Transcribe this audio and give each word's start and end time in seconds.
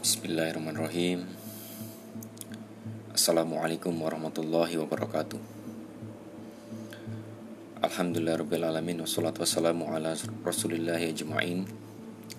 Bismillahirrahmanirrahim. 0.00 1.28
Assalamualaikum 3.12 3.92
warahmatullahi 3.92 4.80
wabarakatuh. 4.80 5.36
Alhamdulillah 7.84 8.40
Rabbil 8.40 8.64
Alamin 8.64 9.04
Wassalatu 9.04 9.44
wassalamu 9.44 9.92
ala 9.92 10.16
rasulillahi 10.40 11.12
ajma'in. 11.12 11.68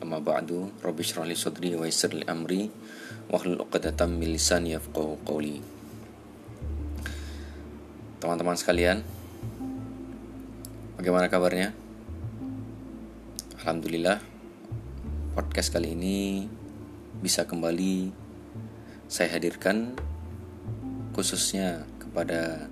Amma 0.01 0.17
ba'du 0.17 0.73
Rabbi 0.81 1.05
syrahli 1.05 1.37
sadri 1.37 1.77
wa 1.77 1.85
yissir 1.85 2.17
li 2.17 2.25
amri 2.25 2.73
Wahlul 3.29 3.61
uqadatam 3.61 4.17
min 4.17 4.33
lisani 4.33 4.73
yafqahu 4.73 5.21
qawli. 5.21 5.61
Teman-teman 8.25 8.57
sekalian 8.57 9.05
Bagaimana 10.97 11.29
kabarnya? 11.29 11.77
Alhamdulillah 13.61 14.17
Podcast 15.37 15.69
kali 15.69 15.93
ini 15.93 16.57
bisa 17.21 17.45
kembali 17.45 18.09
saya 19.05 19.37
hadirkan 19.37 19.93
khususnya 21.13 21.85
kepada 22.01 22.65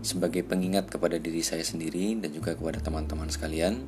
sebagai 0.00 0.40
pengingat 0.40 0.88
kepada 0.88 1.20
diri 1.20 1.44
saya 1.44 1.60
sendiri 1.60 2.16
dan 2.16 2.32
juga 2.32 2.56
kepada 2.56 2.80
teman-teman 2.80 3.28
sekalian. 3.28 3.84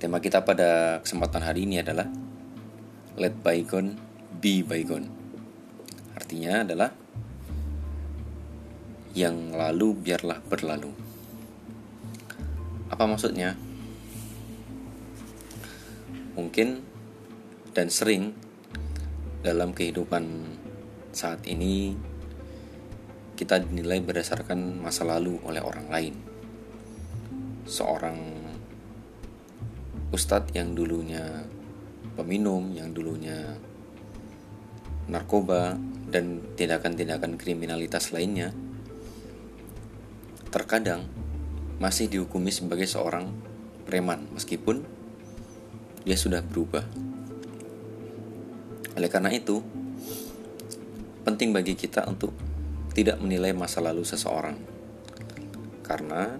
Tema 0.00 0.16
kita 0.16 0.40
pada 0.40 1.04
kesempatan 1.04 1.44
hari 1.44 1.68
ini 1.68 1.84
adalah 1.84 2.08
Let 3.20 3.36
bygone 3.44 4.00
be 4.40 4.64
bygone. 4.64 5.12
Artinya 6.16 6.64
adalah 6.64 6.88
yang 9.12 9.52
lalu 9.52 9.92
biarlah 9.92 10.40
berlalu. 10.48 10.88
Apa 12.88 13.04
maksudnya? 13.04 13.58
Mungkin 16.38 16.89
dan 17.70 17.86
sering 17.88 18.34
dalam 19.40 19.72
kehidupan 19.72 20.46
saat 21.10 21.42
ini 21.46 21.94
kita 23.38 23.62
dinilai 23.62 24.04
berdasarkan 24.04 24.84
masa 24.84 25.08
lalu 25.08 25.40
oleh 25.48 25.64
orang 25.64 25.88
lain. 25.88 26.14
Seorang 27.64 28.18
ustadz 30.12 30.52
yang 30.52 30.76
dulunya 30.76 31.46
peminum, 32.18 32.74
yang 32.76 32.92
dulunya 32.92 33.56
narkoba 35.08 35.78
dan 36.10 36.42
tindakan-tindakan 36.58 37.38
kriminalitas 37.38 38.10
lainnya 38.10 38.50
terkadang 40.50 41.06
masih 41.78 42.10
dihukumi 42.10 42.50
sebagai 42.50 42.84
seorang 42.84 43.30
preman 43.86 44.26
meskipun 44.34 44.82
dia 46.02 46.18
sudah 46.18 46.42
berubah 46.42 46.84
oleh 48.98 49.10
karena 49.10 49.30
itu, 49.30 49.62
penting 51.22 51.54
bagi 51.54 51.78
kita 51.78 52.08
untuk 52.10 52.34
tidak 52.90 53.22
menilai 53.22 53.54
masa 53.54 53.78
lalu 53.78 54.02
seseorang. 54.02 54.58
Karena 55.86 56.34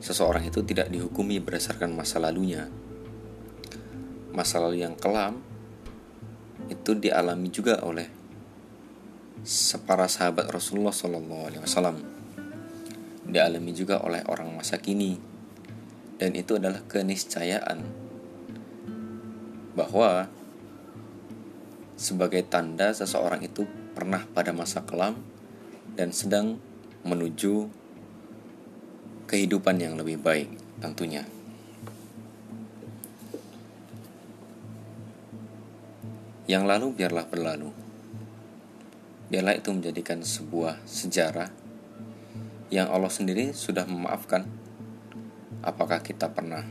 seseorang 0.00 0.44
itu 0.48 0.64
tidak 0.64 0.88
dihukumi 0.88 1.40
berdasarkan 1.40 1.92
masa 1.92 2.20
lalunya. 2.20 2.68
Masa 4.32 4.58
lalu 4.64 4.82
yang 4.82 4.96
kelam 4.96 5.40
itu 6.72 6.96
dialami 6.96 7.48
juga 7.52 7.84
oleh 7.84 8.08
para 9.84 10.08
sahabat 10.08 10.48
Rasulullah 10.48 10.94
SAW. 10.94 12.00
Dialami 13.28 13.72
juga 13.76 14.00
oleh 14.00 14.24
orang 14.24 14.52
masa 14.56 14.80
kini. 14.80 15.20
Dan 16.14 16.32
itu 16.38 16.56
adalah 16.56 16.80
keniscayaan 16.86 17.82
bahwa 19.74 20.30
sebagai 21.94 22.42
tanda 22.46 22.90
seseorang 22.90 23.42
itu 23.46 23.66
pernah 23.94 24.26
pada 24.34 24.50
masa 24.50 24.82
kelam 24.82 25.14
dan 25.94 26.10
sedang 26.10 26.58
menuju 27.06 27.70
kehidupan 29.30 29.78
yang 29.78 29.94
lebih 29.94 30.18
baik 30.18 30.50
tentunya. 30.82 31.22
Yang 36.44 36.64
lalu 36.68 36.86
biarlah 36.92 37.24
berlalu. 37.24 37.70
Biarlah 39.32 39.56
itu 39.56 39.72
menjadikan 39.72 40.20
sebuah 40.20 40.84
sejarah 40.84 41.48
yang 42.68 42.92
Allah 42.92 43.08
sendiri 43.08 43.56
sudah 43.56 43.88
memaafkan. 43.88 44.44
Apakah 45.64 46.04
kita 46.04 46.28
pernah 46.28 46.68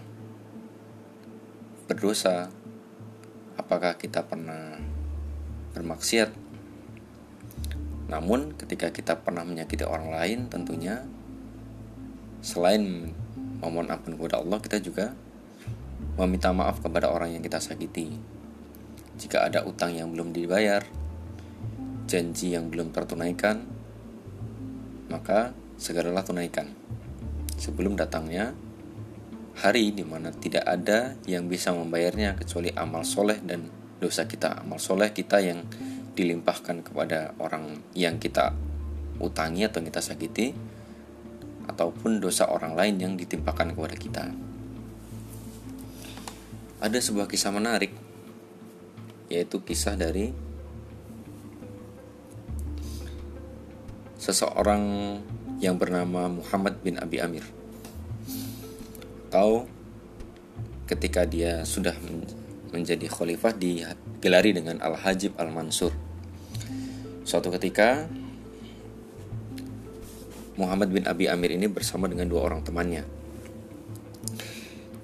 berdosa? 1.89 2.53
Apakah 3.57 3.97
kita 3.97 4.21
pernah 4.21 4.92
bermaksiat. 5.73 6.29
Namun 8.09 8.53
ketika 8.53 8.93
kita 8.93 9.19
pernah 9.19 9.41
menyakiti 9.41 9.83
orang 9.83 10.13
lain 10.13 10.39
tentunya 10.47 11.01
selain 12.45 13.09
memohon 13.63 13.89
ampun 13.89 14.19
kepada 14.19 14.43
Allah 14.43 14.59
kita 14.59 14.77
juga 14.83 15.15
meminta 16.19 16.53
maaf 16.53 16.77
kepada 16.83 17.09
orang 17.09 17.33
yang 17.33 17.41
kita 17.41 17.57
sakiti. 17.57 18.13
Jika 19.17 19.49
ada 19.49 19.65
utang 19.65 19.93
yang 19.93 20.13
belum 20.13 20.33
dibayar, 20.33 20.85
janji 22.05 22.53
yang 22.53 22.69
belum 22.69 22.93
tertunaikan, 22.93 23.65
maka 25.09 25.53
segeralah 25.77 26.21
tunaikan 26.25 26.69
sebelum 27.57 27.97
datangnya 27.97 28.53
hari 29.53 29.93
di 29.93 30.01
mana 30.01 30.33
tidak 30.33 30.65
ada 30.65 31.13
yang 31.29 31.45
bisa 31.45 31.69
membayarnya 31.69 32.33
kecuali 32.33 32.73
amal 32.73 33.05
soleh 33.05 33.37
dan 33.45 33.69
dosa 34.03 34.27
kita, 34.27 34.59
amal 34.59 34.83
soleh 34.83 35.15
kita 35.15 35.39
yang 35.39 35.63
dilimpahkan 36.13 36.83
kepada 36.83 37.31
orang 37.39 37.79
yang 37.95 38.19
kita 38.19 38.51
utangi 39.23 39.63
atau 39.63 39.79
kita 39.79 40.03
sakiti, 40.03 40.51
ataupun 41.71 42.19
dosa 42.19 42.51
orang 42.51 42.75
lain 42.75 42.95
yang 42.99 43.13
ditimpakan 43.15 43.71
kepada 43.71 43.95
kita. 43.95 44.23
Ada 46.83 46.99
sebuah 46.99 47.31
kisah 47.31 47.55
menarik, 47.55 47.95
yaitu 49.31 49.63
kisah 49.63 49.95
dari 49.95 50.35
seseorang 54.19 54.83
yang 55.63 55.79
bernama 55.79 56.27
Muhammad 56.27 56.83
bin 56.83 56.99
Abi 56.99 57.23
Amir. 57.23 57.47
Tahu 59.31 59.63
ketika 60.87 61.23
dia 61.23 61.63
sudah 61.63 61.95
menjadi 62.73 63.05
khalifah 63.05 63.53
digelari 63.53 64.51
dengan 64.57 64.81
Al-Hajib 64.81 65.37
Al-Mansur. 65.37 65.93
Suatu 67.23 67.53
ketika 67.53 68.09
Muhammad 70.57 70.89
bin 70.89 71.05
Abi 71.05 71.29
Amir 71.29 71.53
ini 71.53 71.69
bersama 71.69 72.09
dengan 72.09 72.25
dua 72.27 72.49
orang 72.49 72.65
temannya. 72.65 73.05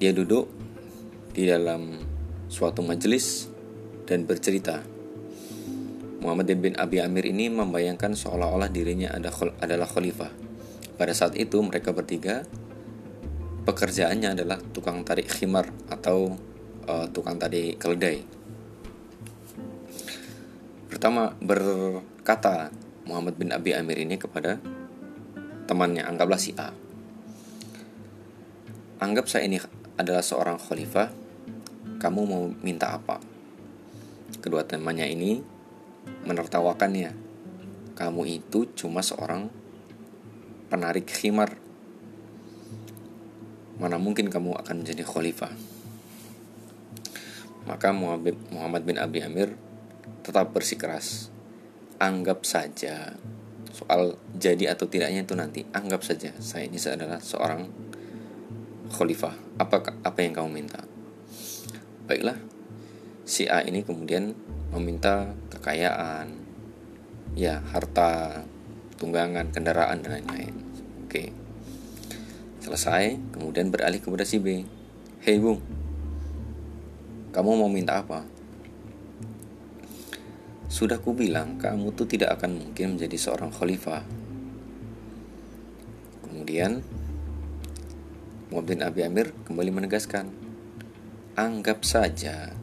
Dia 0.01 0.11
duduk 0.11 0.49
di 1.33 1.45
dalam 1.45 2.01
suatu 2.49 2.81
majelis 2.81 3.45
dan 4.09 4.25
bercerita. 4.25 4.81
Muhammad 6.19 6.51
bin 6.57 6.75
Abi 6.75 6.99
Amir 6.99 7.29
ini 7.29 7.47
membayangkan 7.47 8.17
seolah-olah 8.17 8.67
dirinya 8.67 9.15
adalah 9.61 9.87
khalifah. 9.87 10.33
Pada 10.99 11.15
saat 11.15 11.39
itu 11.39 11.63
mereka 11.63 11.95
bertiga 11.95 12.43
pekerjaannya 13.63 14.35
adalah 14.35 14.59
tukang 14.75 15.05
tarik 15.07 15.31
khimar 15.31 15.71
atau 15.87 16.35
uh, 16.89 17.05
tukang 17.13 17.37
tadi 17.37 17.77
keledai. 17.77 18.25
Pertama 20.89 21.37
berkata 21.37 22.73
Muhammad 23.05 23.37
bin 23.37 23.53
Abi 23.53 23.77
Amir 23.77 24.01
ini 24.01 24.17
kepada 24.17 24.57
temannya, 25.69 26.01
anggaplah 26.01 26.41
si 26.41 26.57
A. 26.57 26.73
Anggap 28.99 29.29
saya 29.29 29.45
ini 29.45 29.61
adalah 29.95 30.25
seorang 30.25 30.57
khalifah, 30.57 31.13
kamu 32.01 32.21
mau 32.25 32.49
minta 32.65 32.97
apa? 32.97 33.21
Kedua 34.41 34.65
temannya 34.65 35.07
ini 35.07 35.39
menertawakannya. 36.25 37.29
Kamu 37.95 38.21
itu 38.27 38.71
cuma 38.75 39.05
seorang 39.05 39.47
penarik 40.67 41.07
khimar. 41.07 41.53
Mana 43.79 43.95
mungkin 43.95 44.27
kamu 44.27 44.59
akan 44.59 44.83
menjadi 44.83 45.03
khalifah? 45.07 45.68
Maka 47.69 47.93
Muhammad 47.93 48.81
bin 48.81 48.97
Abi 48.97 49.21
Amir 49.21 49.53
tetap 50.25 50.49
bersikeras. 50.49 51.29
Anggap 52.01 52.47
saja 52.47 53.13
soal 53.69 54.17
jadi 54.33 54.73
atau 54.73 54.89
tidaknya 54.89 55.21
itu 55.21 55.37
nanti 55.37 55.61
anggap 55.71 56.01
saja 56.01 56.33
saya 56.41 56.65
ini 56.65 56.81
adalah 56.81 57.21
seorang 57.21 57.69
khalifah. 58.89 59.37
Apa 59.61 60.01
apa 60.01 60.19
yang 60.25 60.33
kamu 60.33 60.49
minta? 60.49 60.81
Baiklah. 62.09 62.41
Si 63.29 63.45
A 63.45 63.61
ini 63.61 63.85
kemudian 63.85 64.33
meminta 64.73 65.37
kekayaan, 65.53 66.33
ya 67.37 67.61
harta, 67.61 68.41
tunggangan, 68.97 69.53
kendaraan 69.53 70.01
dan 70.01 70.17
lain-lain. 70.17 70.53
Oke. 71.05 71.29
Selesai, 72.65 73.21
kemudian 73.37 73.69
beralih 73.69 74.01
kepada 74.01 74.25
si 74.25 74.41
B. 74.41 74.65
Hei 75.21 75.37
Bung, 75.37 75.61
kamu 77.29 77.61
mau 77.61 77.69
minta 77.69 78.01
apa? 78.01 78.25
Sudah 80.69 80.97
kubilang, 81.01 81.61
kamu 81.61 81.93
tuh 81.93 82.09
tidak 82.09 82.37
akan 82.37 82.61
mungkin 82.61 82.97
menjadi 82.97 83.17
seorang 83.17 83.49
khalifah. 83.53 84.05
Kemudian, 86.25 86.81
Muhammad 88.49 88.81
Abi 88.81 89.01
Amir 89.05 89.33
kembali 89.45 89.69
menegaskan, 89.69 90.29
anggap 91.37 91.85
saja, 91.85 92.53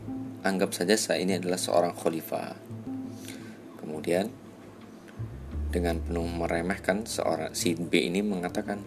anggap 0.43 0.75
saja 0.75 0.99
saya 0.99 1.23
ini 1.23 1.39
adalah 1.39 1.59
seorang 1.59 1.95
khalifah. 1.95 2.59
Kemudian, 3.79 4.31
dengan 5.71 6.03
penuh 6.03 6.27
meremehkan, 6.27 7.07
seorang 7.07 7.55
si 7.55 7.75
B 7.79 8.07
ini 8.07 8.23
mengatakan, 8.23 8.83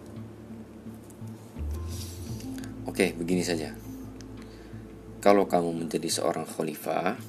Oke, 2.88 3.16
begini 3.16 3.40
saja. 3.40 3.89
Kalau 5.20 5.44
kamu 5.44 5.84
menjadi 5.84 6.08
seorang 6.08 6.48
khalifah, 6.48 7.20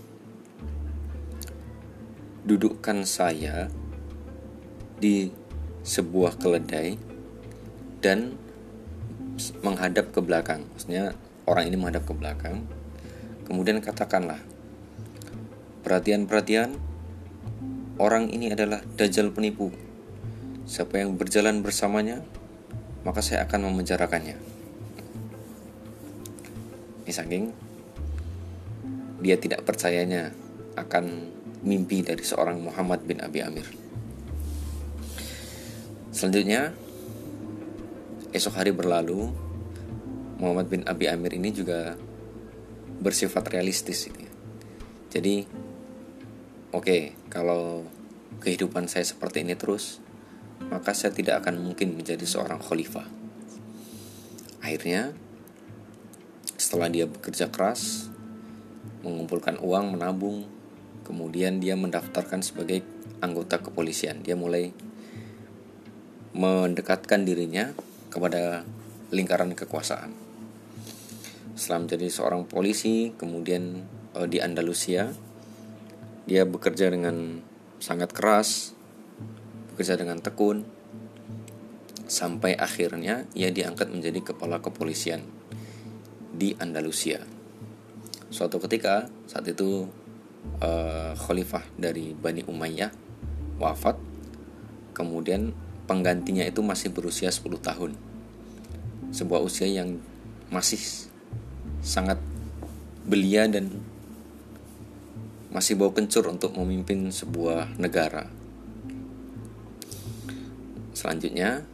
dudukkan 2.48 3.04
saya 3.04 3.68
di 4.96 5.28
sebuah 5.84 6.40
keledai 6.40 6.96
dan 8.00 8.40
menghadap 9.60 10.16
ke 10.16 10.24
belakang. 10.24 10.64
Maksudnya 10.72 11.20
orang 11.44 11.68
ini 11.68 11.76
menghadap 11.76 12.08
ke 12.08 12.16
belakang. 12.16 12.64
Kemudian 13.44 13.84
katakanlah, 13.84 14.40
perhatian-perhatian, 15.84 16.80
orang 18.00 18.32
ini 18.32 18.56
adalah 18.56 18.80
dajjal 18.96 19.36
penipu. 19.36 19.68
Siapa 20.64 21.04
yang 21.04 21.20
berjalan 21.20 21.60
bersamanya, 21.60 22.24
maka 23.04 23.20
saya 23.20 23.44
akan 23.44 23.68
memenjarakannya. 23.68 24.38
Ini 27.04 27.12
saking 27.12 27.71
dia 29.22 29.38
tidak 29.38 29.64
percayanya 29.64 30.34
akan 30.76 31.30
mimpi 31.62 32.02
dari 32.02 32.26
seorang 32.26 32.58
Muhammad 32.58 33.06
bin 33.06 33.22
Abi 33.22 33.40
Amir. 33.46 33.70
Selanjutnya, 36.12 36.74
esok 38.34 38.58
hari 38.58 38.74
berlalu, 38.74 39.32
Muhammad 40.42 40.68
bin 40.68 40.82
Abi 40.90 41.06
Amir 41.08 41.38
ini 41.38 41.54
juga 41.54 41.96
bersifat 43.02 43.48
realistis. 43.54 44.10
Jadi, 45.08 45.46
oke, 46.74 46.84
okay, 46.84 47.02
kalau 47.30 47.86
kehidupan 48.42 48.90
saya 48.90 49.06
seperti 49.06 49.46
ini 49.46 49.56
terus, 49.56 50.04
maka 50.68 50.94
saya 50.94 51.16
tidak 51.16 51.46
akan 51.46 51.62
mungkin 51.62 51.96
menjadi 51.96 52.26
seorang 52.28 52.62
khalifah. 52.62 53.08
Akhirnya, 54.62 55.14
setelah 56.60 56.92
dia 56.92 57.10
bekerja 57.10 57.50
keras, 57.50 58.11
mengumpulkan 59.02 59.58
uang, 59.62 59.98
menabung, 59.98 60.46
kemudian 61.06 61.58
dia 61.58 61.74
mendaftarkan 61.74 62.46
sebagai 62.46 62.86
anggota 63.22 63.62
kepolisian. 63.62 64.22
Dia 64.22 64.38
mulai 64.38 64.74
mendekatkan 66.32 67.28
dirinya 67.28 67.76
kepada 68.08 68.64
lingkaran 69.12 69.52
kekuasaan. 69.52 70.12
Setelah 71.56 71.84
menjadi 71.84 72.08
seorang 72.08 72.48
polisi 72.48 73.12
kemudian 73.20 73.84
uh, 74.16 74.28
di 74.28 74.40
Andalusia 74.40 75.12
dia 76.26 76.48
bekerja 76.48 76.88
dengan 76.88 77.44
sangat 77.82 78.14
keras 78.16 78.72
bekerja 79.74 79.98
dengan 80.00 80.22
tekun 80.22 80.64
sampai 82.08 82.56
akhirnya 82.56 83.26
ia 83.36 83.50
diangkat 83.50 83.90
menjadi 83.90 84.32
kepala 84.32 84.62
kepolisian 84.64 85.24
di 86.32 86.56
Andalusia 86.60 87.24
suatu 88.32 88.58
ketika 88.64 89.12
saat 89.28 89.44
itu 89.52 89.92
uh, 90.64 91.12
khalifah 91.20 91.68
dari 91.76 92.16
Bani 92.16 92.48
Umayyah 92.48 92.90
wafat. 93.60 94.00
Kemudian 94.96 95.52
penggantinya 95.86 96.48
itu 96.48 96.64
masih 96.64 96.96
berusia 96.96 97.28
10 97.28 97.60
tahun. 97.60 97.92
Sebuah 99.12 99.44
usia 99.44 99.68
yang 99.68 100.00
masih 100.48 100.80
sangat 101.84 102.18
belia 103.04 103.52
dan 103.52 103.84
masih 105.52 105.76
bau 105.76 105.92
kencur 105.92 106.32
untuk 106.32 106.56
memimpin 106.56 107.12
sebuah 107.12 107.76
negara. 107.76 108.32
Selanjutnya 110.96 111.68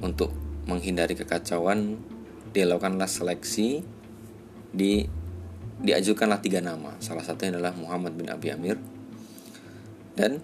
untuk 0.00 0.32
menghindari 0.64 1.12
kekacauan 1.12 2.00
dilakukanlah 2.56 3.10
seleksi 3.10 3.84
di 4.72 5.04
diajukanlah 5.82 6.38
tiga 6.38 6.62
nama. 6.62 6.94
Salah 7.02 7.24
satunya 7.24 7.58
adalah 7.58 7.74
Muhammad 7.74 8.14
bin 8.14 8.30
Abi 8.30 8.54
Amir 8.54 8.78
dan 10.14 10.38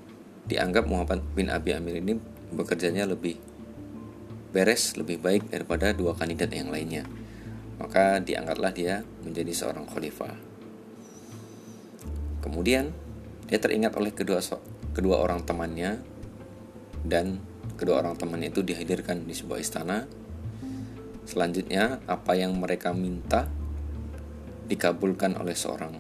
dianggap 0.51 0.91
Muhammad 0.91 1.23
bin 1.37 1.47
Abi 1.53 1.77
Amir 1.77 2.03
ini 2.03 2.19
bekerjanya 2.51 3.07
lebih 3.07 3.39
beres, 4.51 4.99
lebih 4.99 5.23
baik 5.23 5.47
daripada 5.55 5.95
dua 5.95 6.19
kandidat 6.19 6.51
yang 6.51 6.75
lainnya. 6.75 7.07
Maka 7.79 8.19
diangkatlah 8.21 8.73
dia 8.75 9.07
menjadi 9.23 9.53
seorang 9.55 9.87
khalifah. 9.89 10.35
Kemudian 12.43 12.91
dia 13.47 13.59
teringat 13.63 13.95
oleh 13.97 14.13
kedua 14.13 14.43
kedua 14.91 15.23
orang 15.23 15.47
temannya 15.47 16.03
dan 17.07 17.41
kedua 17.79 18.05
orang 18.05 18.19
temannya 18.19 18.53
itu 18.53 18.61
dihadirkan 18.61 19.25
di 19.25 19.33
sebuah 19.33 19.59
istana. 19.63 20.05
Selanjutnya 21.25 22.03
apa 22.11 22.35
yang 22.35 22.59
mereka 22.59 22.91
minta 22.91 23.47
dikabulkan 24.71 25.35
oleh 25.35 25.59
seorang 25.59 25.91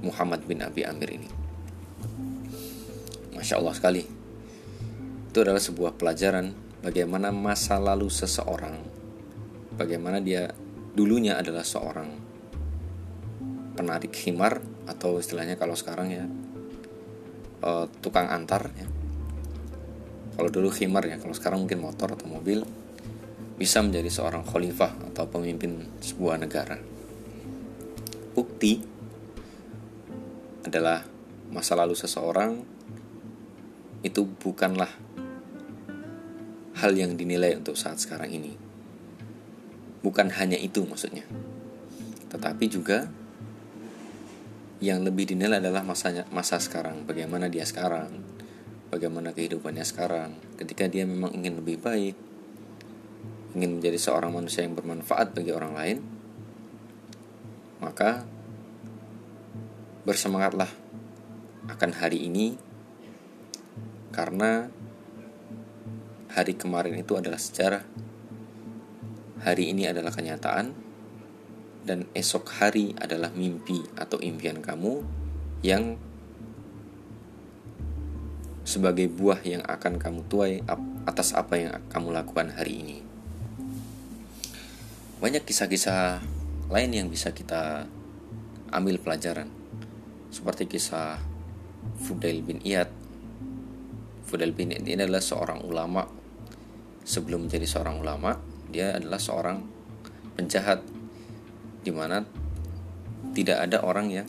Muhammad 0.00 0.48
bin 0.48 0.64
Abi 0.64 0.88
Amir 0.88 1.20
ini. 1.20 1.28
Masya 3.36 3.60
Allah 3.60 3.76
sekali. 3.76 4.02
Itu 5.28 5.44
adalah 5.44 5.60
sebuah 5.60 6.00
pelajaran 6.00 6.56
bagaimana 6.80 7.28
masa 7.28 7.76
lalu 7.76 8.08
seseorang, 8.08 8.80
bagaimana 9.76 10.24
dia 10.24 10.48
dulunya 10.96 11.36
adalah 11.36 11.60
seorang 11.60 12.08
penarik 13.76 14.14
khimar 14.16 14.64
atau 14.88 15.18
istilahnya 15.20 15.58
kalau 15.60 15.74
sekarang 15.74 16.08
ya 16.08 16.24
uh, 17.60 17.84
tukang 18.00 18.32
antar 18.32 18.72
ya. 18.80 18.88
Kalau 20.34 20.50
dulu 20.50 20.72
khimar 20.72 21.04
ya, 21.06 21.20
kalau 21.20 21.36
sekarang 21.36 21.62
mungkin 21.62 21.84
motor 21.84 22.16
atau 22.16 22.26
mobil 22.26 22.64
bisa 23.54 23.78
menjadi 23.84 24.10
seorang 24.10 24.42
khalifah 24.42 25.14
atau 25.14 25.30
pemimpin 25.30 25.86
sebuah 26.02 26.42
negara 26.42 26.93
bukti 28.34 28.82
adalah 30.66 31.06
masa 31.54 31.78
lalu 31.78 31.94
seseorang 31.94 32.66
itu 34.02 34.26
bukanlah 34.26 34.90
hal 36.74 36.92
yang 36.92 37.14
dinilai 37.14 37.56
untuk 37.56 37.78
saat 37.78 38.02
sekarang 38.02 38.34
ini. 38.34 38.52
Bukan 40.04 40.28
hanya 40.36 40.58
itu 40.60 40.84
maksudnya. 40.84 41.24
Tetapi 42.28 42.64
juga 42.68 43.08
yang 44.84 45.00
lebih 45.00 45.32
dinilai 45.32 45.62
adalah 45.64 45.80
masanya 45.80 46.28
masa 46.28 46.60
sekarang, 46.60 47.08
bagaimana 47.08 47.48
dia 47.48 47.64
sekarang, 47.64 48.20
bagaimana 48.92 49.32
kehidupannya 49.32 49.86
sekarang. 49.86 50.36
Ketika 50.60 50.90
dia 50.90 51.08
memang 51.08 51.32
ingin 51.32 51.56
lebih 51.56 51.80
baik, 51.80 52.12
ingin 53.56 53.80
menjadi 53.80 53.96
seorang 53.96 54.34
manusia 54.34 54.66
yang 54.66 54.76
bermanfaat 54.76 55.32
bagi 55.32 55.54
orang 55.54 55.72
lain, 55.72 55.98
maka 57.84 58.24
bersemangatlah 60.08 60.72
akan 61.68 61.90
hari 61.92 62.24
ini 62.24 62.56
karena 64.08 64.72
hari 66.32 66.56
kemarin 66.56 66.96
itu 66.96 67.12
adalah 67.20 67.36
sejarah. 67.36 67.84
Hari 69.44 69.76
ini 69.76 69.84
adalah 69.84 70.08
kenyataan 70.08 70.72
dan 71.84 72.08
esok 72.16 72.48
hari 72.64 72.96
adalah 72.96 73.28
mimpi 73.36 73.84
atau 74.00 74.16
impian 74.24 74.64
kamu 74.64 75.04
yang 75.60 76.00
sebagai 78.64 79.12
buah 79.12 79.44
yang 79.44 79.60
akan 79.68 80.00
kamu 80.00 80.24
tuai 80.32 80.64
atas 81.04 81.36
apa 81.36 81.60
yang 81.60 81.72
kamu 81.92 82.16
lakukan 82.16 82.48
hari 82.56 82.80
ini. 82.80 82.98
Banyak 85.20 85.44
kisah-kisah 85.44 86.24
lain 86.74 86.90
yang 86.90 87.06
bisa 87.06 87.30
kita 87.30 87.86
ambil 88.74 88.98
pelajaran 88.98 89.46
seperti 90.34 90.66
kisah 90.66 91.22
Fudail 92.02 92.42
bin 92.42 92.58
Iyad 92.66 92.90
Fudail 94.26 94.50
bin 94.50 94.74
Iyad 94.74 94.82
ini 94.82 94.98
adalah 94.98 95.22
seorang 95.22 95.62
ulama 95.62 96.02
sebelum 97.06 97.46
menjadi 97.46 97.70
seorang 97.70 98.02
ulama 98.02 98.34
dia 98.74 98.98
adalah 98.98 99.22
seorang 99.22 99.62
penjahat 100.34 100.82
di 101.86 101.94
mana 101.94 102.26
tidak 103.38 103.62
ada 103.70 103.86
orang 103.86 104.10
yang 104.10 104.26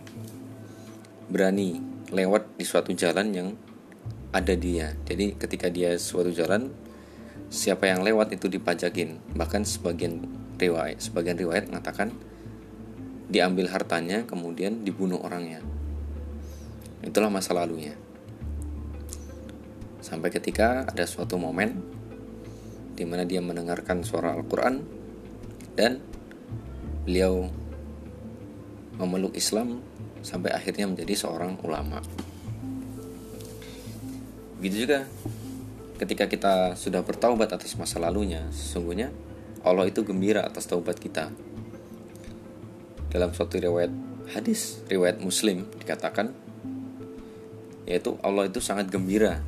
berani 1.25 1.81
lewat 2.13 2.53
di 2.61 2.65
suatu 2.67 2.93
jalan 2.93 3.33
yang 3.33 3.49
ada 4.35 4.53
dia. 4.53 4.93
Jadi 5.07 5.39
ketika 5.39 5.71
dia 5.71 5.95
suatu 5.97 6.29
jalan 6.29 6.69
siapa 7.49 7.89
yang 7.89 8.05
lewat 8.05 8.35
itu 8.35 8.51
dipajakin. 8.51 9.17
Bahkan 9.33 9.63
sebagian 9.65 10.21
riwayat 10.59 11.01
sebagian 11.01 11.39
riwayat 11.39 11.71
mengatakan 11.71 12.13
diambil 13.31 13.69
hartanya 13.73 14.23
kemudian 14.29 14.85
dibunuh 14.85 15.17
orangnya 15.21 15.61
itulah 17.05 17.29
masa 17.29 17.53
lalunya. 17.53 17.93
Sampai 20.01 20.33
ketika 20.33 20.85
ada 20.89 21.05
suatu 21.05 21.37
momen 21.37 21.81
di 22.97 23.05
mana 23.05 23.23
dia 23.23 23.41
mendengarkan 23.41 24.01
suara 24.01 24.33
Al-Quran 24.33 24.81
dan 25.77 26.01
beliau 27.05 27.49
memeluk 28.97 29.37
Islam 29.37 29.81
sampai 30.25 30.53
akhirnya 30.53 30.89
menjadi 30.89 31.13
seorang 31.13 31.61
ulama. 31.61 32.01
Begitu 34.57 34.89
juga 34.89 35.05
ketika 36.01 36.25
kita 36.25 36.53
sudah 36.73 37.05
bertaubat 37.05 37.53
atas 37.53 37.77
masa 37.77 38.01
lalunya, 38.01 38.49
sesungguhnya 38.49 39.13
Allah 39.61 39.89
itu 39.89 40.01
gembira 40.01 40.45
atas 40.45 40.65
taubat 40.65 40.97
kita. 40.97 41.29
Dalam 43.15 43.31
suatu 43.31 43.55
riwayat 43.55 43.95
hadis, 44.35 44.83
riwayat 44.91 45.23
Muslim 45.23 45.63
dikatakan 45.79 46.35
yaitu 47.87 48.19
Allah 48.19 48.51
itu 48.51 48.59
sangat 48.59 48.91
gembira 48.91 49.39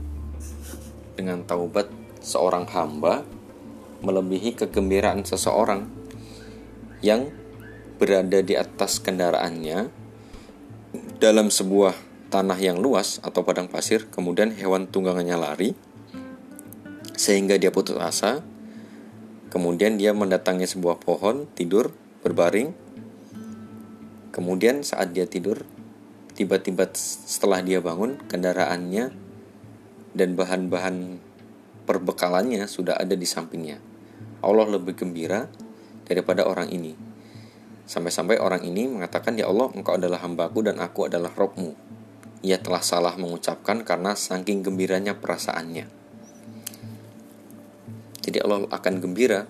dengan 1.19 1.43
taubat 1.43 1.91
seorang 2.24 2.63
hamba 2.71 3.27
melebihi 4.00 4.55
kegembiraan 4.55 5.27
seseorang 5.27 5.83
yang 7.03 7.27
berada 8.00 8.39
di 8.39 8.55
atas 8.55 9.03
kendaraannya 9.03 9.91
dalam 11.19 11.51
sebuah 11.51 11.97
tanah 12.31 12.55
yang 12.63 12.79
luas 12.79 13.19
atau 13.19 13.43
padang 13.43 13.67
pasir, 13.67 14.07
kemudian 14.07 14.55
hewan 14.55 14.88
tunggangannya 14.88 15.36
lari 15.36 15.75
sehingga 17.17 17.59
dia 17.59 17.74
putus 17.74 18.00
asa. 18.00 18.45
Kemudian 19.51 19.97
dia 19.97 20.13
mendatangi 20.13 20.69
sebuah 20.69 21.03
pohon, 21.03 21.50
tidur, 21.57 21.91
berbaring. 22.24 22.87
Kemudian 24.31 24.84
saat 24.84 25.15
dia 25.15 25.25
tidur, 25.25 25.63
tiba-tiba 26.38 26.86
setelah 26.93 27.63
dia 27.63 27.81
bangun, 27.81 28.22
kendaraannya 28.29 29.12
dan 30.13 30.29
bahan-bahan 30.34 31.22
perbekalannya 31.88 32.67
sudah 32.67 33.00
ada 33.00 33.15
di 33.15 33.24
sampingnya. 33.24 33.79
Allah 34.43 34.67
lebih 34.69 34.93
gembira 34.93 35.48
daripada 36.05 36.46
orang 36.46 36.69
ini. 36.69 36.93
Sampai-sampai 37.88 38.38
orang 38.43 38.67
ini 38.67 38.84
mengatakan, 38.91 39.39
Ya 39.39 39.48
Allah, 39.48 39.72
engkau 39.72 39.96
adalah 39.96 40.19
hambaku 40.19 40.60
dan 40.67 40.77
aku 40.84 41.07
adalah 41.07 41.31
robmu. 41.31 41.72
Ia 42.43 42.60
telah 42.60 42.84
salah 42.84 43.15
mengucapkan 43.15 43.81
karena 43.88 44.13
saking 44.13 44.62
gembiranya 44.62 45.15
perasaannya. 45.15 45.88
Jadi 48.27 48.38
Allah 48.43 48.67
akan 48.67 48.93
gembira 49.00 49.48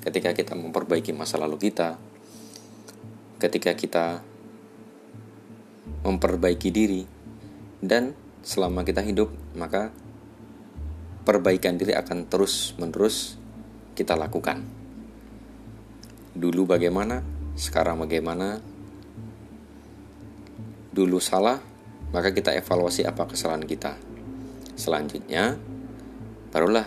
ketika 0.00 0.32
kita 0.32 0.56
memperbaiki 0.56 1.12
masa 1.12 1.36
lalu 1.36 1.68
kita, 1.68 2.00
ketika 3.36 3.76
kita 3.76 4.24
memperbaiki 6.06 6.68
diri, 6.72 7.02
dan 7.82 8.16
selama 8.40 8.82
kita 8.86 9.04
hidup, 9.04 9.28
maka 9.58 9.92
perbaikan 11.26 11.76
diri 11.76 11.92
akan 11.92 12.30
terus-menerus 12.30 13.36
kita 13.98 14.14
lakukan. 14.14 14.62
Dulu 16.36 16.68
bagaimana, 16.68 17.20
sekarang 17.58 18.00
bagaimana, 18.00 18.60
dulu 20.94 21.20
salah, 21.20 21.60
maka 22.14 22.30
kita 22.32 22.54
evaluasi 22.54 23.04
apa 23.04 23.26
kesalahan 23.26 23.66
kita. 23.66 23.98
Selanjutnya, 24.76 25.56
barulah 26.52 26.86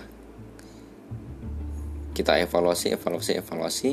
kita 2.14 2.40
evaluasi, 2.42 2.94
evaluasi, 2.94 3.32
evaluasi 3.38 3.92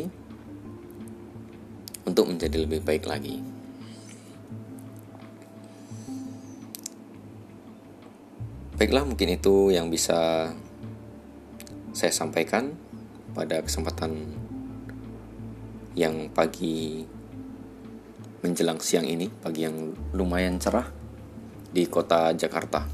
untuk 2.06 2.30
menjadi 2.30 2.62
lebih 2.62 2.86
baik 2.86 3.04
lagi. 3.04 3.42
Baiklah, 8.76 9.04
mungkin 9.08 9.34
itu 9.34 9.74
yang 9.74 9.90
bisa 9.90 10.52
saya 11.96 12.12
sampaikan 12.12 12.76
pada 13.32 13.64
kesempatan 13.64 14.36
yang 15.96 16.28
pagi 16.30 17.08
menjelang 18.44 18.78
siang 18.84 19.08
ini, 19.08 19.32
pagi 19.32 19.64
yang 19.64 19.96
lumayan 20.12 20.60
cerah 20.60 20.86
di 21.72 21.88
kota 21.88 22.36
Jakarta. 22.36 22.84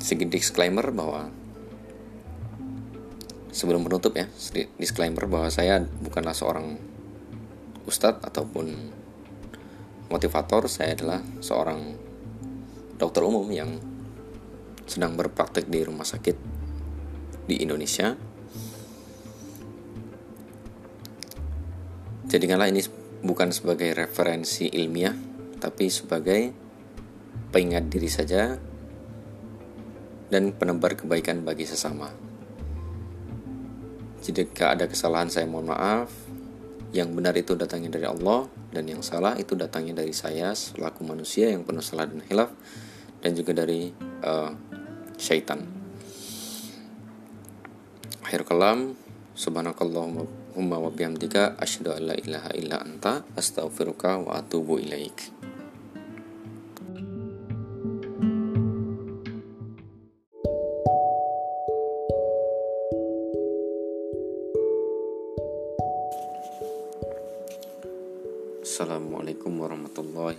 Sedikit 0.00 0.32
disclaimer 0.32 0.88
bahwa 0.88 1.28
sebelum 3.50 3.82
menutup 3.86 4.14
ya 4.14 4.30
disclaimer 4.78 5.26
bahwa 5.26 5.50
saya 5.50 5.82
bukanlah 5.82 6.34
seorang 6.34 6.78
ustadz 7.86 8.22
ataupun 8.22 8.70
motivator 10.10 10.66
saya 10.70 10.94
adalah 10.94 11.20
seorang 11.42 11.94
dokter 12.98 13.22
umum 13.26 13.46
yang 13.50 13.78
sedang 14.86 15.14
berpraktek 15.14 15.70
di 15.70 15.80
rumah 15.82 16.06
sakit 16.06 16.36
di 17.46 17.62
Indonesia 17.62 18.14
jadikanlah 22.30 22.70
ini 22.70 22.82
bukan 23.26 23.50
sebagai 23.50 23.90
referensi 23.94 24.70
ilmiah 24.70 25.14
tapi 25.58 25.90
sebagai 25.90 26.54
pengingat 27.50 27.90
diri 27.90 28.06
saja 28.06 28.54
dan 30.30 30.54
penebar 30.54 30.94
kebaikan 30.94 31.42
bagi 31.42 31.66
sesama. 31.66 32.29
Jika 34.20 34.76
ada 34.76 34.84
kesalahan 34.84 35.32
saya 35.32 35.48
mohon 35.48 35.72
maaf. 35.72 36.12
Yang 36.90 37.08
benar 37.14 37.34
itu 37.38 37.54
datangnya 37.54 37.94
dari 37.94 38.06
Allah 38.10 38.50
dan 38.74 38.82
yang 38.90 38.98
salah 38.98 39.38
itu 39.38 39.54
datangnya 39.54 40.02
dari 40.02 40.10
saya 40.10 40.50
selaku 40.58 41.06
manusia 41.06 41.46
yang 41.46 41.62
penuh 41.62 41.82
salah 41.82 42.10
dan 42.10 42.18
hilaf 42.26 42.50
dan 43.22 43.30
juga 43.38 43.54
dari 43.54 43.94
uh, 44.26 44.50
syaitan. 45.14 45.62
Akhir 48.26 48.42
kalam, 48.42 48.98
subhanakallahumma 49.38 50.76
wa 50.82 50.90
bihamdika 50.90 51.54
asyhadu 51.62 51.94
an 51.94 52.02
la 52.10 52.14
ilaha 52.18 52.50
illa 52.58 52.82
anta 52.82 53.22
astaghfiruka 53.38 54.26
wa 54.26 54.42
atubu 54.42 54.82
ilaik. 54.82 55.49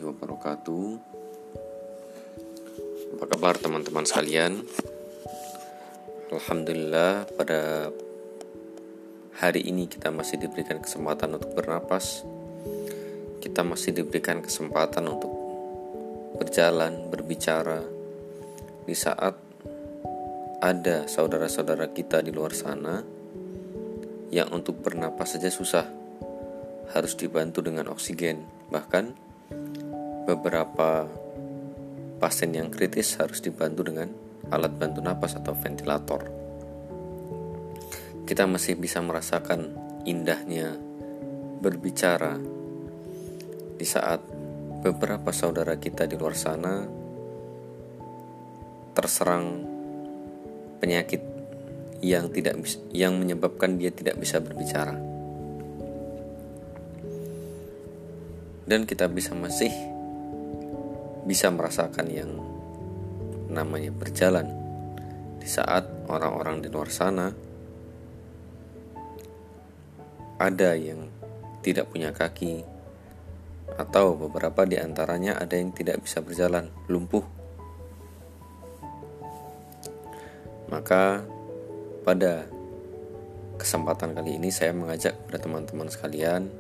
Warahmatullahi 0.02 0.18
wabarakatuh. 0.18 0.88
Apa 3.18 3.26
kabar 3.30 3.56
teman-teman 3.62 4.06
sekalian? 4.10 4.66
Alhamdulillah 6.34 7.30
pada 7.38 7.92
hari 9.38 9.62
ini 9.62 9.86
kita 9.86 10.10
masih 10.10 10.42
diberikan 10.42 10.82
kesempatan 10.82 11.38
untuk 11.38 11.54
bernapas. 11.54 12.26
Kita 13.42 13.62
masih 13.62 13.94
diberikan 13.94 14.42
kesempatan 14.42 15.06
untuk 15.06 15.34
berjalan, 16.38 17.10
berbicara 17.10 17.82
Di 18.86 18.94
saat 18.98 19.38
ada 20.62 21.06
saudara-saudara 21.10 21.90
kita 21.90 22.22
di 22.22 22.30
luar 22.30 22.54
sana 22.54 23.02
Yang 24.30 24.50
untuk 24.50 24.76
bernapas 24.82 25.38
saja 25.38 25.50
susah. 25.54 25.86
Harus 26.90 27.14
dibantu 27.18 27.62
dengan 27.62 27.92
oksigen. 27.92 28.46
Bahkan 28.72 29.32
beberapa 30.28 31.10
pasien 32.22 32.54
yang 32.54 32.70
kritis 32.70 33.18
harus 33.18 33.42
dibantu 33.42 33.90
dengan 33.90 34.10
alat 34.54 34.74
bantu 34.78 35.00
napas 35.02 35.38
atau 35.38 35.58
ventilator. 35.58 36.30
Kita 38.26 38.46
masih 38.46 38.78
bisa 38.78 39.02
merasakan 39.02 39.74
indahnya 40.06 40.78
berbicara 41.62 42.38
di 43.78 43.86
saat 43.86 44.22
beberapa 44.82 45.30
saudara 45.34 45.78
kita 45.78 46.06
di 46.06 46.16
luar 46.18 46.38
sana 46.38 46.86
terserang 48.94 49.66
penyakit 50.82 51.22
yang 52.02 52.34
tidak 52.34 52.58
yang 52.94 53.18
menyebabkan 53.18 53.78
dia 53.78 53.94
tidak 53.94 54.18
bisa 54.18 54.42
berbicara. 54.42 55.12
dan 58.72 58.88
kita 58.88 59.12
bisa 59.12 59.36
masih 59.36 59.91
bisa 61.32 61.48
merasakan 61.48 62.12
yang 62.12 62.28
namanya 63.48 63.88
berjalan 63.96 64.52
di 65.40 65.48
saat 65.48 65.88
orang-orang 66.12 66.60
di 66.60 66.68
luar 66.68 66.92
sana 66.92 67.32
ada 70.36 70.76
yang 70.76 71.08
tidak 71.64 71.88
punya 71.88 72.12
kaki 72.12 72.68
atau 73.80 74.20
beberapa 74.20 74.68
di 74.68 74.76
antaranya 74.76 75.40
ada 75.40 75.56
yang 75.56 75.72
tidak 75.72 76.04
bisa 76.04 76.20
berjalan, 76.20 76.68
lumpuh. 76.92 77.24
Maka 80.68 81.24
pada 82.04 82.44
kesempatan 83.56 84.12
kali 84.12 84.36
ini 84.36 84.52
saya 84.52 84.76
mengajak 84.76 85.16
kepada 85.16 85.40
teman-teman 85.48 85.88
sekalian 85.88 86.52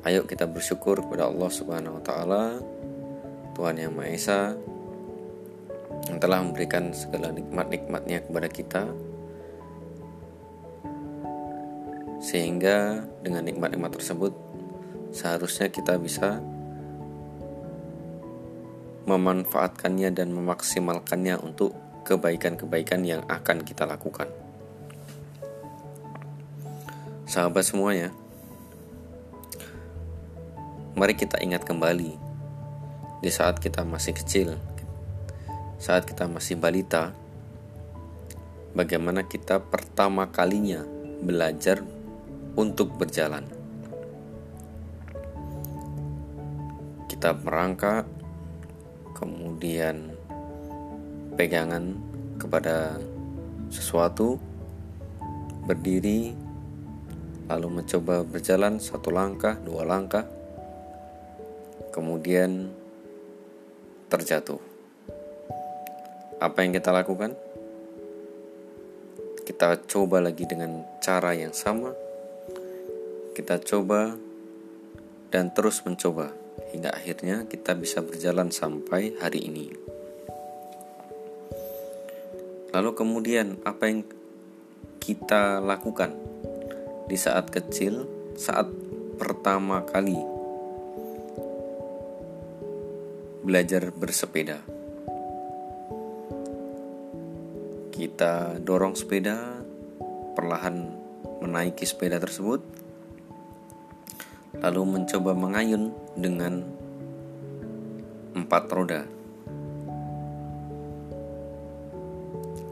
Ayo 0.00 0.24
kita 0.24 0.48
bersyukur 0.48 1.04
kepada 1.04 1.28
Allah 1.28 1.52
Subhanahu 1.52 2.00
wa 2.00 2.04
taala, 2.04 2.56
Tuhan 3.60 3.76
yang 3.76 3.92
Maha 3.92 4.16
Esa 4.16 4.56
yang 6.08 6.16
telah 6.16 6.40
memberikan 6.40 6.96
segala 6.96 7.28
nikmat-nikmatnya 7.28 8.24
kepada 8.24 8.48
kita 8.48 8.82
sehingga 12.24 13.04
dengan 13.20 13.44
nikmat-nikmat 13.44 14.00
tersebut 14.00 14.32
seharusnya 15.12 15.68
kita 15.68 16.00
bisa 16.00 16.40
memanfaatkannya 19.04 20.08
dan 20.08 20.32
memaksimalkannya 20.32 21.36
untuk 21.44 21.76
kebaikan-kebaikan 22.08 23.04
yang 23.04 23.20
akan 23.28 23.60
kita 23.60 23.84
lakukan. 23.84 24.32
Sahabat 27.28 27.68
semuanya, 27.68 28.08
mari 30.96 31.12
kita 31.12 31.36
ingat 31.44 31.68
kembali 31.68 32.29
di 33.20 33.28
saat 33.28 33.60
kita 33.60 33.84
masih 33.84 34.16
kecil, 34.16 34.56
saat 35.76 36.08
kita 36.08 36.24
masih 36.24 36.56
balita, 36.56 37.12
bagaimana 38.72 39.28
kita 39.28 39.60
pertama 39.60 40.32
kalinya 40.32 40.80
belajar 41.20 41.84
untuk 42.56 42.96
berjalan. 42.96 43.44
Kita 47.12 47.36
merangkak, 47.36 48.08
kemudian 49.12 50.16
pegangan 51.36 52.00
kepada 52.40 52.96
sesuatu, 53.68 54.40
berdiri, 55.68 56.32
lalu 57.52 57.68
mencoba 57.84 58.24
berjalan 58.24 58.80
satu 58.80 59.12
langkah, 59.12 59.60
dua 59.60 59.84
langkah, 59.84 60.24
kemudian 61.92 62.79
terjatuh. 64.10 64.58
Apa 66.42 66.66
yang 66.66 66.74
kita 66.74 66.90
lakukan? 66.90 67.38
Kita 69.46 69.78
coba 69.86 70.18
lagi 70.18 70.42
dengan 70.50 70.82
cara 70.98 71.30
yang 71.38 71.54
sama. 71.54 71.94
Kita 73.30 73.62
coba 73.62 74.18
dan 75.30 75.54
terus 75.54 75.86
mencoba 75.86 76.34
hingga 76.74 76.90
akhirnya 76.90 77.46
kita 77.46 77.78
bisa 77.78 78.02
berjalan 78.02 78.50
sampai 78.50 79.14
hari 79.22 79.46
ini. 79.46 79.70
Lalu 82.70 82.90
kemudian 82.94 83.58
apa 83.62 83.90
yang 83.90 84.02
kita 85.02 85.58
lakukan 85.62 86.14
di 87.10 87.18
saat 87.18 87.50
kecil, 87.50 88.06
saat 88.38 88.70
pertama 89.18 89.82
kali 89.82 90.39
belajar 93.40 93.88
bersepeda. 93.88 94.60
Kita 97.88 98.60
dorong 98.60 98.96
sepeda, 98.96 99.60
perlahan 100.36 100.76
menaiki 101.40 101.88
sepeda 101.88 102.20
tersebut, 102.20 102.60
lalu 104.60 104.82
mencoba 104.84 105.32
mengayun 105.32 105.92
dengan 106.16 106.64
empat 108.36 108.64
roda. 108.72 109.00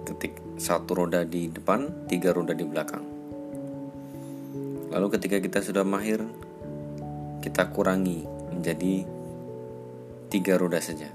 Ketik 0.05 0.37
satu 0.61 1.05
roda 1.05 1.25
di 1.25 1.49
depan, 1.49 2.09
tiga 2.09 2.33
roda 2.33 2.53
di 2.53 2.65
belakang. 2.65 3.05
Lalu 4.89 5.07
ketika 5.17 5.37
kita 5.41 5.61
sudah 5.61 5.85
mahir, 5.85 6.25
kita 7.45 7.69
kurangi 7.73 8.25
menjadi 8.53 9.18
tiga 10.29 10.61
roda 10.61 10.77
saja. 10.77 11.09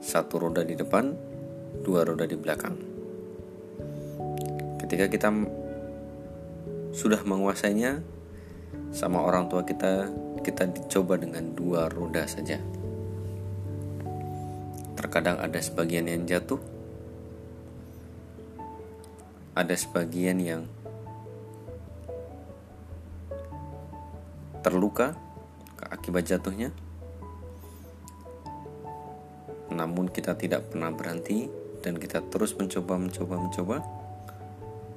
Satu 0.00 0.40
roda 0.40 0.64
di 0.64 0.72
depan, 0.72 1.12
dua 1.84 2.08
roda 2.08 2.24
di 2.24 2.32
belakang. 2.32 2.72
Ketika 4.80 5.12
kita 5.12 5.28
sudah 6.96 7.20
menguasainya, 7.20 8.00
sama 8.96 9.20
orang 9.22 9.52
tua 9.52 9.62
kita, 9.62 10.08
kita 10.40 10.72
dicoba 10.72 11.20
dengan 11.20 11.52
dua 11.52 11.92
roda 11.92 12.24
saja. 12.24 12.56
Terkadang 14.96 15.38
ada 15.44 15.60
sebagian 15.60 16.08
yang 16.08 16.24
jatuh, 16.24 16.58
ada 19.52 19.76
sebagian 19.76 20.40
yang 20.40 20.62
terluka 24.64 25.12
akibat 25.92 26.24
jatuhnya. 26.24 26.72
Namun 29.80 30.12
kita 30.12 30.36
tidak 30.36 30.68
pernah 30.68 30.92
berhenti 30.92 31.48
dan 31.80 31.96
kita 31.96 32.20
terus 32.28 32.52
mencoba 32.52 33.00
mencoba 33.00 33.34
mencoba 33.40 33.76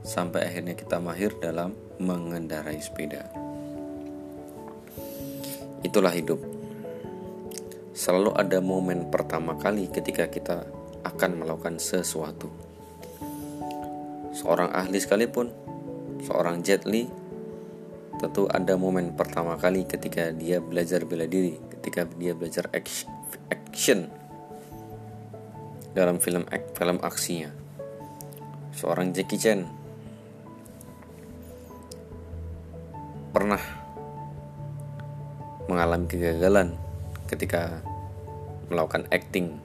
sampai 0.03 0.43
akhirnya 0.51 0.75
kita 0.75 0.99
mahir 0.99 1.31
dalam 1.39 1.71
mengendarai 2.03 2.75
sepeda. 2.83 3.31
Itulah 5.87 6.11
hidup. 6.11 6.43
Selalu 7.95 8.35
ada 8.35 8.59
momen 8.59 9.07
pertama 9.07 9.55
kali 9.55 9.87
ketika 9.87 10.27
kita 10.27 10.67
akan 11.07 11.39
melakukan 11.39 11.79
sesuatu. 11.79 12.51
Seorang 14.35 14.75
ahli 14.75 14.99
sekalipun, 14.99 15.47
seorang 16.27 16.59
Jet 16.59 16.83
Li 16.83 17.07
tentu 18.19 18.51
ada 18.51 18.75
momen 18.75 19.15
pertama 19.15 19.55
kali 19.55 19.87
ketika 19.87 20.35
dia 20.35 20.59
belajar 20.59 21.07
bela 21.07 21.23
diri, 21.23 21.55
ketika 21.79 22.03
dia 22.19 22.35
belajar 22.35 22.67
action 23.47 24.11
dalam 25.93 26.17
film 26.17 26.43
film 26.49 26.97
aksinya. 27.05 27.53
Seorang 28.73 29.13
Jackie 29.13 29.37
Chan. 29.37 29.61
Pernah 33.33 33.61
mengalami 35.69 36.05
kegagalan 36.09 36.73
ketika 37.29 37.81
melakukan 38.69 39.05
acting 39.13 39.57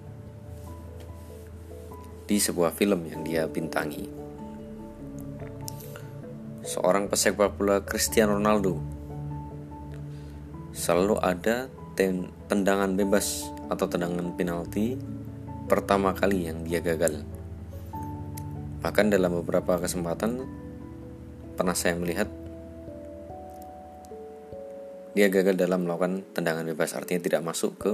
di 2.28 2.36
sebuah 2.36 2.76
film 2.76 3.08
yang 3.08 3.24
dia 3.24 3.48
bintangi. 3.48 4.08
Seorang 6.68 7.08
pesepak 7.08 7.56
bola 7.56 7.80
Cristiano 7.80 8.36
Ronaldo. 8.36 8.76
Selalu 10.76 11.16
ada 11.24 11.72
tendangan 12.46 12.92
bebas 12.92 13.48
atau 13.72 13.88
tendangan 13.88 14.36
penalti 14.36 14.94
pertama 15.68 16.16
kali 16.16 16.48
yang 16.48 16.64
dia 16.64 16.80
gagal. 16.80 17.20
Bahkan 18.80 19.12
dalam 19.12 19.36
beberapa 19.44 19.76
kesempatan 19.76 20.40
pernah 21.60 21.76
saya 21.76 21.92
melihat 22.00 22.26
dia 25.12 25.28
gagal 25.28 25.60
dalam 25.60 25.84
melakukan 25.84 26.24
tendangan 26.32 26.64
bebas 26.64 26.96
artinya 26.96 27.20
tidak 27.20 27.42
masuk 27.44 27.72
ke 27.76 27.92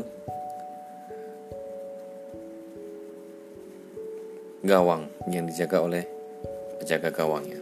gawang 4.63 5.11
yang 5.27 5.45
dijaga 5.45 5.83
oleh 5.83 6.05
penjaga 6.79 7.11
gawangnya. 7.11 7.59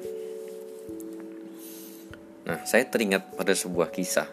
Nah, 2.43 2.59
saya 2.69 2.85
teringat 2.91 3.39
pada 3.39 3.55
sebuah 3.55 3.89
kisah 3.95 4.29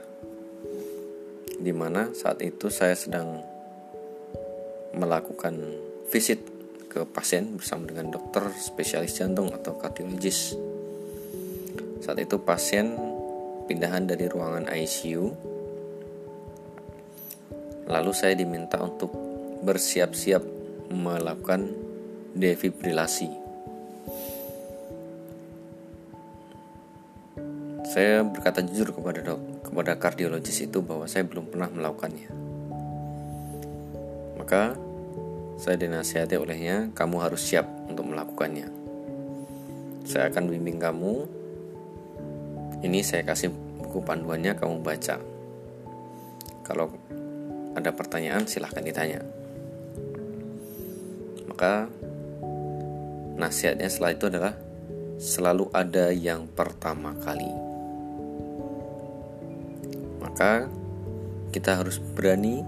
di 1.60 1.72
mana 1.76 2.10
saat 2.16 2.42
itu 2.42 2.72
saya 2.74 2.98
sedang 2.98 3.59
melakukan 5.00 5.56
visit 6.12 6.44
ke 6.92 7.08
pasien 7.08 7.56
bersama 7.56 7.88
dengan 7.88 8.12
dokter 8.20 8.52
spesialis 8.60 9.16
jantung 9.16 9.48
atau 9.56 9.80
kardiologis. 9.80 10.60
Saat 12.04 12.20
itu 12.20 12.36
pasien 12.44 13.00
pindahan 13.72 14.04
dari 14.04 14.28
ruangan 14.28 14.68
ICU. 14.68 15.26
Lalu 17.90 18.12
saya 18.14 18.36
diminta 18.38 18.78
untuk 18.84 19.10
bersiap-siap 19.66 20.44
melakukan 20.94 21.74
defibrilasi 22.38 23.50
Saya 27.90 28.22
berkata 28.22 28.62
jujur 28.62 28.94
kepada 28.94 29.26
dok, 29.26 29.66
kepada 29.66 29.98
kardiologis 29.98 30.62
itu 30.62 30.78
bahwa 30.86 31.10
saya 31.10 31.26
belum 31.26 31.50
pernah 31.50 31.74
melakukannya. 31.74 32.30
Maka 34.38 34.78
saya 35.60 35.76
dinasihati 35.76 36.40
olehnya, 36.40 36.88
kamu 36.96 37.20
harus 37.20 37.44
siap 37.44 37.68
untuk 37.92 38.08
melakukannya. 38.08 38.72
Saya 40.08 40.32
akan 40.32 40.48
bimbing 40.48 40.80
kamu. 40.80 41.28
Ini 42.80 43.04
saya 43.04 43.28
kasih 43.28 43.52
buku 43.52 44.00
panduannya, 44.00 44.56
kamu 44.56 44.80
baca. 44.80 45.20
Kalau 46.64 46.96
ada 47.76 47.92
pertanyaan, 47.92 48.48
silahkan 48.48 48.80
ditanya. 48.80 49.20
Maka 51.52 51.92
nasihatnya 53.36 53.92
setelah 53.92 54.16
itu 54.16 54.26
adalah 54.32 54.54
selalu 55.20 55.68
ada 55.76 56.16
yang 56.16 56.48
pertama 56.48 57.12
kali 57.20 57.52
Maka 60.24 60.72
kita 61.52 61.84
harus 61.84 62.00
berani 62.00 62.64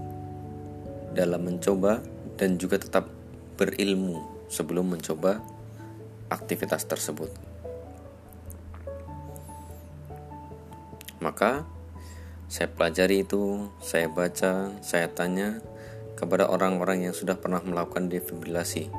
dalam 1.16 1.40
mencoba 1.40 2.11
dan 2.36 2.56
juga 2.56 2.80
tetap 2.80 3.08
berilmu 3.56 4.46
sebelum 4.48 4.96
mencoba 4.96 5.40
aktivitas 6.32 6.84
tersebut. 6.88 7.32
Maka 11.22 11.62
saya 12.52 12.68
pelajari 12.68 13.24
itu, 13.24 13.70
saya 13.80 14.10
baca, 14.10 14.74
saya 14.84 15.08
tanya 15.08 15.62
kepada 16.18 16.50
orang-orang 16.50 17.08
yang 17.08 17.14
sudah 17.16 17.38
pernah 17.38 17.62
melakukan 17.64 18.12
defibrilasi. 18.12 18.90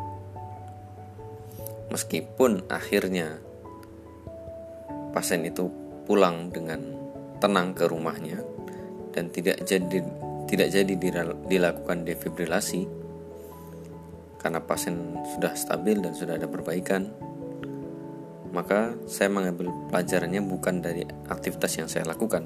Meskipun 1.93 2.65
akhirnya 2.73 3.37
pasien 5.13 5.45
itu 5.45 5.69
pulang 6.09 6.49
dengan 6.49 6.81
tenang 7.37 7.77
ke 7.77 7.85
rumahnya 7.85 8.41
dan 9.13 9.29
tidak 9.29 9.61
jadi 9.61 10.01
tidak 10.49 10.69
jadi 10.73 10.93
dilakukan 11.45 12.01
defibrilasi 12.01 13.02
karena 14.43 14.59
pasien 14.59 15.23
sudah 15.33 15.55
stabil 15.55 16.03
dan 16.03 16.11
sudah 16.13 16.35
ada 16.35 16.51
perbaikan 16.51 17.09
maka 18.53 18.93
saya 19.09 19.33
mengambil 19.33 19.73
pelajarannya 19.89 20.43
bukan 20.45 20.83
dari 20.83 21.07
aktivitas 21.31 21.79
yang 21.79 21.87
saya 21.89 22.05
lakukan 22.05 22.45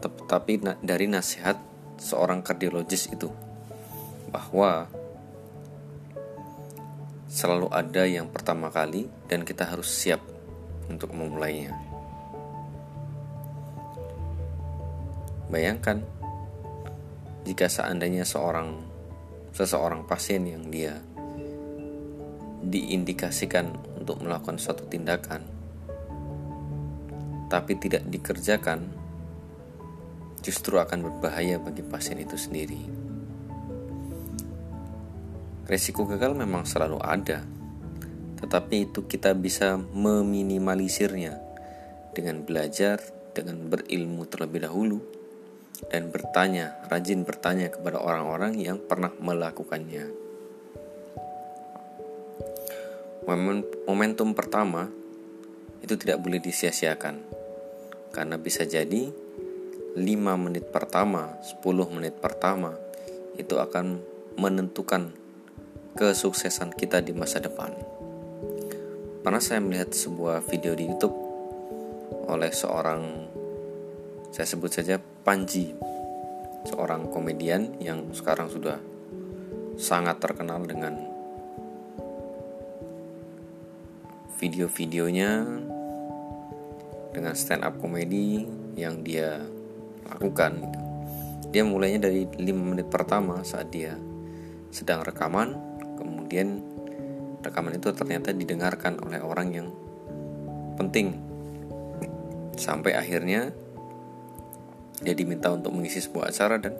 tetapi 0.00 0.62
dari 0.80 1.10
nasihat 1.10 1.58
seorang 2.00 2.40
kardiologis 2.40 3.10
itu 3.12 3.28
bahwa 4.30 4.88
selalu 7.26 7.68
ada 7.72 8.04
yang 8.04 8.28
pertama 8.32 8.72
kali 8.72 9.08
dan 9.28 9.44
kita 9.44 9.68
harus 9.68 9.88
siap 9.88 10.20
untuk 10.86 11.12
memulainya. 11.12 11.74
Bayangkan 15.46 16.02
jika 17.46 17.70
seandainya 17.70 18.26
seorang 18.26 18.82
seseorang 19.54 20.02
pasien 20.04 20.42
yang 20.42 20.66
dia 20.68 20.98
diindikasikan 22.62 23.72
untuk 24.00 24.22
melakukan 24.24 24.56
suatu 24.56 24.88
tindakan 24.88 25.56
tapi 27.46 27.78
tidak 27.78 28.02
dikerjakan 28.10 28.90
justru 30.42 30.78
akan 30.78 31.10
berbahaya 31.10 31.58
bagi 31.58 31.82
pasien 31.82 32.22
itu 32.22 32.38
sendiri. 32.38 32.78
Resiko 35.66 36.06
gagal 36.06 36.38
memang 36.38 36.62
selalu 36.62 37.02
ada, 37.02 37.42
tetapi 38.38 38.86
itu 38.86 39.10
kita 39.10 39.34
bisa 39.34 39.74
meminimalisirnya 39.74 41.34
dengan 42.14 42.46
belajar, 42.46 43.02
dengan 43.34 43.66
berilmu 43.66 44.30
terlebih 44.30 44.62
dahulu, 44.62 45.02
dan 45.90 46.14
bertanya, 46.14 46.78
rajin 46.86 47.26
bertanya 47.26 47.74
kepada 47.74 47.98
orang-orang 47.98 48.54
yang 48.62 48.78
pernah 48.78 49.10
melakukannya. 49.18 50.25
Momentum 53.26 54.38
pertama 54.38 54.86
itu 55.82 55.98
tidak 55.98 56.22
boleh 56.22 56.38
disia-siakan 56.38 57.26
karena 58.14 58.38
bisa 58.38 58.62
jadi 58.62 59.10
5 59.98 60.02
menit 60.38 60.70
pertama, 60.70 61.34
10 61.42 61.62
menit 61.90 62.14
pertama 62.22 62.78
itu 63.34 63.58
akan 63.58 63.98
menentukan 64.38 65.10
kesuksesan 65.98 66.70
kita 66.76 67.02
di 67.02 67.16
masa 67.16 67.42
depan. 67.42 67.74
Pernah 69.24 69.42
saya 69.42 69.58
melihat 69.58 69.90
sebuah 69.90 70.46
video 70.46 70.78
di 70.78 70.86
YouTube 70.86 71.16
oleh 72.30 72.54
seorang 72.54 73.02
saya 74.30 74.46
sebut 74.46 74.70
saja 74.70 75.00
Panji, 75.00 75.74
seorang 76.68 77.10
komedian 77.10 77.74
yang 77.82 78.06
sekarang 78.14 78.46
sudah 78.46 78.78
sangat 79.74 80.22
terkenal 80.22 80.62
dengan 80.62 81.15
video-videonya 84.36 85.30
dengan 87.16 87.32
stand 87.32 87.64
up 87.64 87.80
komedi 87.80 88.44
yang 88.76 89.00
dia 89.00 89.40
lakukan 90.04 90.60
Dia 91.48 91.64
mulainya 91.64 92.04
dari 92.10 92.28
5 92.28 92.44
menit 92.52 92.92
pertama 92.92 93.40
saat 93.40 93.72
dia 93.72 93.96
sedang 94.68 95.00
rekaman, 95.00 95.56
kemudian 95.96 96.60
rekaman 97.40 97.80
itu 97.80 97.88
ternyata 97.96 98.28
didengarkan 98.36 99.00
oleh 99.00 99.24
orang 99.24 99.48
yang 99.56 99.68
penting. 100.76 101.16
Sampai 102.60 102.92
akhirnya 102.92 103.56
dia 105.00 105.16
diminta 105.16 105.48
untuk 105.48 105.72
mengisi 105.72 106.04
sebuah 106.04 106.28
acara 106.28 106.60
dan 106.60 106.76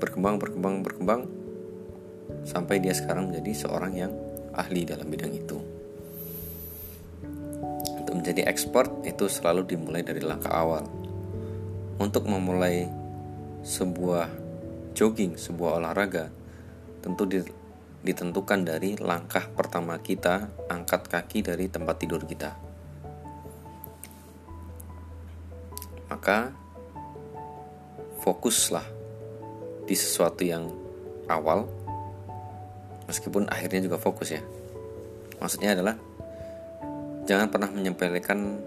berkembang 0.00 0.40
berkembang 0.40 0.80
berkembang 0.80 1.22
sampai 2.48 2.80
dia 2.80 2.96
sekarang 2.96 3.28
menjadi 3.28 3.68
seorang 3.68 3.92
yang 3.92 4.12
ahli 4.56 4.88
dalam 4.88 5.08
bidang 5.08 5.36
itu 5.36 5.81
untuk 8.12 8.28
menjadi 8.28 8.44
ekspor 8.44 8.92
itu 9.08 9.24
selalu 9.24 9.72
dimulai 9.72 10.04
dari 10.04 10.20
langkah 10.20 10.52
awal. 10.52 10.84
Untuk 11.96 12.28
memulai 12.28 12.84
sebuah 13.64 14.28
jogging 14.92 15.40
sebuah 15.40 15.80
olahraga 15.80 16.28
tentu 17.00 17.24
ditentukan 18.04 18.68
dari 18.68 19.00
langkah 19.00 19.48
pertama 19.56 19.96
kita 19.96 20.44
angkat 20.68 21.08
kaki 21.08 21.40
dari 21.40 21.72
tempat 21.72 22.04
tidur 22.04 22.20
kita. 22.28 22.52
Maka 26.12 26.52
fokuslah 28.20 28.84
di 29.88 29.96
sesuatu 29.96 30.44
yang 30.44 30.68
awal 31.32 31.64
meskipun 33.08 33.48
akhirnya 33.48 33.88
juga 33.88 33.96
fokus 33.96 34.36
ya. 34.36 34.44
Maksudnya 35.40 35.72
adalah 35.72 35.96
jangan 37.28 37.48
pernah 37.48 37.70
menyepelekan 37.70 38.58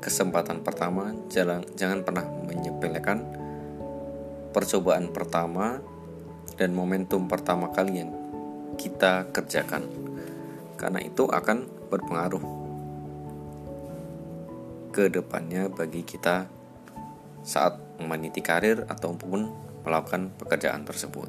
kesempatan 0.00 0.60
pertama 0.60 1.16
jangan 1.32 1.64
jangan 1.74 2.04
pernah 2.04 2.24
menyepelekan 2.44 3.24
percobaan 4.52 5.10
pertama 5.10 5.80
dan 6.54 6.76
momentum 6.76 7.26
pertama 7.26 7.72
kali 7.72 8.04
yang 8.04 8.12
kita 8.76 9.26
kerjakan 9.32 9.88
karena 10.76 11.00
itu 11.00 11.24
akan 11.26 11.66
berpengaruh 11.88 12.44
ke 14.94 15.10
depannya 15.10 15.66
bagi 15.66 16.06
kita 16.06 16.46
saat 17.42 17.76
meniti 17.98 18.38
karir 18.38 18.86
ataupun 18.86 19.50
melakukan 19.84 20.32
pekerjaan 20.40 20.86
tersebut. 20.86 21.28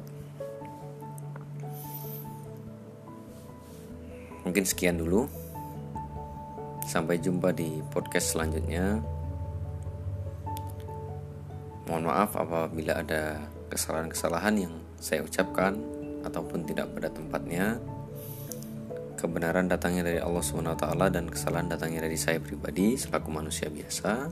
Mungkin 4.46 4.64
sekian 4.64 5.02
dulu. 5.02 5.45
Sampai 6.86 7.18
jumpa 7.18 7.50
di 7.50 7.82
podcast 7.90 8.38
selanjutnya. 8.38 9.02
Mohon 11.90 12.04
maaf 12.06 12.38
apabila 12.38 13.02
ada 13.02 13.42
kesalahan-kesalahan 13.66 14.54
yang 14.54 14.74
saya 15.02 15.26
ucapkan 15.26 15.74
ataupun 16.22 16.62
tidak 16.62 16.86
pada 16.94 17.10
tempatnya. 17.10 17.82
Kebenaran 19.18 19.66
datangnya 19.66 20.06
dari 20.06 20.22
Allah 20.22 20.44
SWT 20.44 20.86
dan 21.10 21.26
kesalahan 21.26 21.66
datangnya 21.66 22.06
dari 22.06 22.14
saya 22.14 22.38
pribadi 22.38 22.94
selaku 22.94 23.34
manusia 23.34 23.66
biasa. 23.66 24.30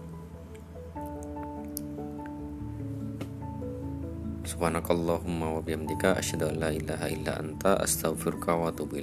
Subhanakallahumma 4.46 5.58
wa 5.58 5.60
bihamdika 5.64 6.22
ilaha 6.22 7.06
illa 7.10 7.32
anta 7.34 7.82
astaghfiruka 7.82 8.54
wa 8.54 8.70
atubu. 8.70 9.02